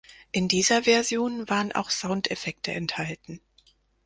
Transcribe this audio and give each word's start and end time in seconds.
In 0.31 0.47
dieser 0.47 0.81
Version 0.81 1.47
waren 1.47 1.73
auch 1.73 1.91
Soundeffekte 1.91 2.71
enthalten. 2.71 3.39